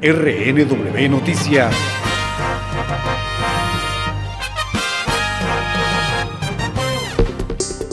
RNW 0.00 1.08
Noticias. 1.08 2.07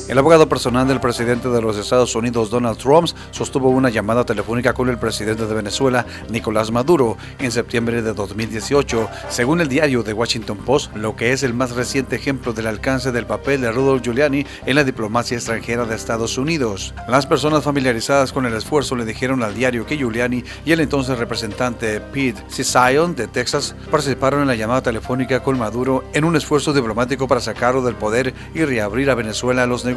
El 0.07 0.20
abogado 0.20 0.47
personal 0.47 0.88
del 0.88 0.99
presidente 0.99 1.49
de 1.49 1.63
los 1.63 1.78
Estados 1.78 2.13
Unidos, 2.13 2.52
Donald 2.52 2.78
Trump, 2.78 3.09
sostuvo 3.31 3.70
una 3.70 3.89
llamada 3.89 4.23
telefónica 4.23 4.71
con 4.71 4.88
el 4.88 5.00
presidente 5.00 5.47
de 5.47 5.54
Venezuela, 5.55 6.05
Nicolás 6.29 6.70
Maduro, 6.70 7.18
en 7.39 7.52
septiembre 7.52 8.04
de 8.04 8.13
2018, 8.13 9.09
según 9.30 9.62
el 9.62 9.68
diario 9.68 10.04
The 10.04 10.13
Washington 10.13 10.57
Post, 10.57 10.95
lo 10.95 11.16
que 11.16 11.31
es 11.31 11.41
el 11.41 11.55
más 11.55 11.71
reciente 11.71 12.18
ejemplo 12.18 12.54
del 12.54 12.68
alcance 12.68 13.12
del 13.12 13.26
papel 13.26 13.62
de 13.62 13.71
Rudolph 13.71 14.04
Giuliani 14.04 14.45
en 14.68 14.76
la 14.76 14.84
diplomacia 14.84 15.38
extranjera 15.38 15.86
de 15.86 15.95
Estados 15.95 16.38
Unidos. 16.38 16.94
Las 17.08 17.26
personas 17.26 17.63
familiarizadas 17.63 18.31
con 18.31 18.45
el 18.45 18.53
esfuerzo 18.53 18.95
le 18.95 19.05
dijeron 19.05 19.41
al 19.41 19.55
diario 19.55 19.88
que 19.88 19.98
Giuliani 19.98 20.44
y 20.67 20.72
el 20.72 20.81
entonces 20.81 21.17
representante 21.17 21.99
Pete 21.99 22.44
Cision 22.48 23.16
de 23.16 23.27
Texas 23.27 23.76
participaron 23.90 24.41
en 24.41 24.48
la 24.48 24.55
llamada 24.55 24.84
telefónica 24.84 25.41
con 25.41 25.58
Maduro 25.58 26.03
en 26.13 26.26
un 26.26 26.35
esfuerzo 26.35 26.73
diplomático 26.73 27.27
para 27.27 27.41
sacarlo 27.41 27.81
del 27.81 27.95
poder 27.95 28.35
y 28.53 28.63
reabrir 28.66 29.09
a 29.09 29.16
Venezuela 29.16 29.63
a 29.63 29.66
los 29.66 29.84
negocios 29.84 29.95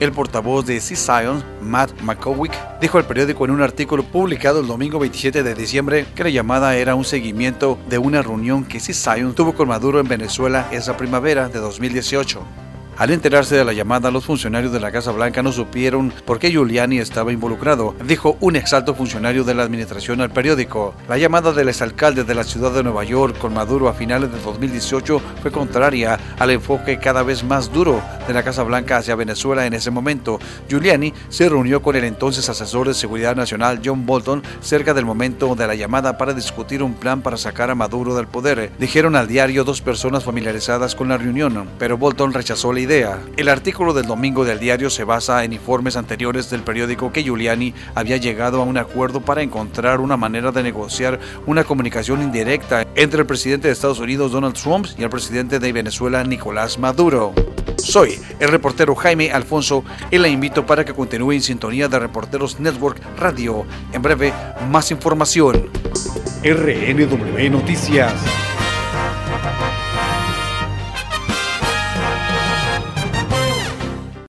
el 0.00 0.12
portavoz 0.12 0.66
de 0.66 0.80
C-Science, 0.80 1.44
Matt 1.62 1.92
McCowick, 2.02 2.52
dijo 2.80 2.98
al 2.98 3.06
periódico 3.06 3.44
en 3.44 3.52
un 3.52 3.62
artículo 3.62 4.02
publicado 4.02 4.60
el 4.60 4.66
domingo 4.66 4.98
27 4.98 5.42
de 5.42 5.54
diciembre 5.54 6.06
que 6.14 6.24
la 6.24 6.30
llamada 6.30 6.76
era 6.76 6.94
un 6.94 7.04
seguimiento 7.04 7.78
de 7.88 7.98
una 7.98 8.22
reunión 8.22 8.64
que 8.64 8.80
C-Science 8.80 9.34
tuvo 9.34 9.54
con 9.54 9.68
Maduro 9.68 10.00
en 10.00 10.08
Venezuela 10.08 10.68
esa 10.72 10.96
primavera 10.96 11.48
de 11.48 11.60
2018. 11.60 12.69
Al 13.00 13.08
enterarse 13.08 13.56
de 13.56 13.64
la 13.64 13.72
llamada, 13.72 14.10
los 14.10 14.26
funcionarios 14.26 14.74
de 14.74 14.78
la 14.78 14.92
Casa 14.92 15.10
Blanca 15.10 15.42
no 15.42 15.52
supieron 15.52 16.12
por 16.26 16.38
qué 16.38 16.50
Giuliani 16.50 16.98
estaba 16.98 17.32
involucrado, 17.32 17.94
dijo 18.04 18.36
un 18.40 18.56
exalto 18.56 18.94
funcionario 18.94 19.42
de 19.42 19.54
la 19.54 19.62
administración 19.62 20.20
al 20.20 20.28
periódico. 20.28 20.92
La 21.08 21.16
llamada 21.16 21.54
del 21.54 21.70
exalcalde 21.70 22.24
de 22.24 22.34
la 22.34 22.44
ciudad 22.44 22.72
de 22.72 22.82
Nueva 22.82 23.04
York 23.04 23.38
con 23.38 23.54
Maduro 23.54 23.88
a 23.88 23.94
finales 23.94 24.30
de 24.30 24.38
2018 24.40 25.18
fue 25.40 25.50
contraria 25.50 26.20
al 26.38 26.50
enfoque 26.50 26.98
cada 26.98 27.22
vez 27.22 27.42
más 27.42 27.72
duro 27.72 28.02
de 28.28 28.34
la 28.34 28.42
Casa 28.42 28.64
Blanca 28.64 28.98
hacia 28.98 29.14
Venezuela 29.14 29.64
en 29.64 29.72
ese 29.72 29.90
momento. 29.90 30.38
Giuliani 30.68 31.14
se 31.30 31.48
reunió 31.48 31.80
con 31.80 31.96
el 31.96 32.04
entonces 32.04 32.50
asesor 32.50 32.86
de 32.86 32.92
seguridad 32.92 33.34
nacional 33.34 33.80
John 33.82 34.04
Bolton 34.04 34.42
cerca 34.60 34.92
del 34.92 35.06
momento 35.06 35.54
de 35.54 35.66
la 35.66 35.74
llamada 35.74 36.18
para 36.18 36.34
discutir 36.34 36.82
un 36.82 36.92
plan 36.92 37.22
para 37.22 37.38
sacar 37.38 37.70
a 37.70 37.74
Maduro 37.74 38.14
del 38.14 38.26
poder. 38.26 38.72
Dijeron 38.78 39.16
al 39.16 39.26
diario 39.26 39.64
dos 39.64 39.80
personas 39.80 40.24
familiarizadas 40.24 40.94
con 40.94 41.08
la 41.08 41.16
reunión, 41.16 41.66
pero 41.78 41.96
Bolton 41.96 42.34
rechazó 42.34 42.74
la 42.74 42.89
el 42.90 43.48
artículo 43.48 43.94
del 43.94 44.06
domingo 44.06 44.44
del 44.44 44.58
diario 44.58 44.90
se 44.90 45.04
basa 45.04 45.44
en 45.44 45.52
informes 45.52 45.94
anteriores 45.96 46.50
del 46.50 46.64
periódico 46.64 47.12
que 47.12 47.22
Giuliani 47.22 47.72
había 47.94 48.16
llegado 48.16 48.60
a 48.60 48.64
un 48.64 48.76
acuerdo 48.78 49.20
para 49.20 49.42
encontrar 49.42 50.00
una 50.00 50.16
manera 50.16 50.50
de 50.50 50.64
negociar 50.64 51.20
una 51.46 51.62
comunicación 51.62 52.20
indirecta 52.20 52.88
entre 52.96 53.20
el 53.20 53.26
presidente 53.26 53.68
de 53.68 53.74
Estados 53.74 54.00
Unidos 54.00 54.32
Donald 54.32 54.56
Trump 54.56 54.86
y 54.98 55.04
el 55.04 55.08
presidente 55.08 55.60
de 55.60 55.72
Venezuela 55.72 56.24
Nicolás 56.24 56.80
Maduro. 56.80 57.32
Soy 57.76 58.18
el 58.40 58.48
reportero 58.48 58.96
Jaime 58.96 59.30
Alfonso 59.30 59.84
y 60.10 60.18
la 60.18 60.26
invito 60.26 60.66
para 60.66 60.84
que 60.84 60.92
continúe 60.92 61.32
en 61.32 61.42
sintonía 61.42 61.86
de 61.86 62.00
Reporteros 62.00 62.58
Network 62.58 63.00
Radio. 63.16 63.66
En 63.92 64.02
breve, 64.02 64.32
más 64.68 64.90
información. 64.90 65.70
RNW 66.42 67.50
Noticias. 67.50 68.49